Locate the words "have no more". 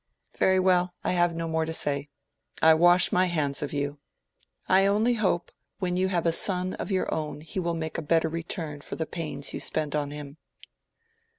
1.11-1.63